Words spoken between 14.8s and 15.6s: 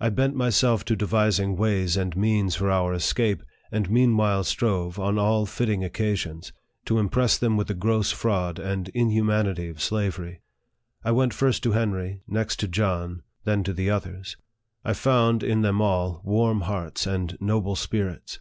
I found, in